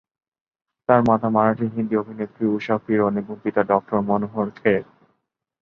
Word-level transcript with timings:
তার 0.89 1.01
মাতা 1.03 1.27
মারাঠি 1.29 1.65
হিন্দি 1.75 1.95
অভিনেত্রী 1.97 2.43
ঊষা 2.55 2.75
কিরণ 2.85 3.13
এবং 3.17 3.35
পিতা 3.43 3.61
ডক্টর 3.63 3.97
মনোহর 4.01 4.47
খের। 4.55 4.83